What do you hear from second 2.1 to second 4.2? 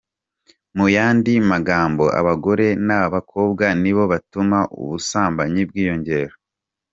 abagore n’abakobwa nibo